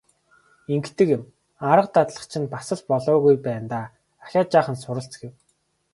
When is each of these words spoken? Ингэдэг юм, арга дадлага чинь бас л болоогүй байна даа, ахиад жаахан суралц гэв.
Ингэдэг 0.73 1.07
юм, 1.17 1.23
арга 1.71 1.89
дадлага 1.95 2.25
чинь 2.31 2.51
бас 2.53 2.67
л 2.77 2.81
болоогүй 2.91 3.35
байна 3.45 3.67
даа, 3.73 3.85
ахиад 4.23 4.47
жаахан 4.53 4.77
суралц 4.83 5.13
гэв. 5.21 5.31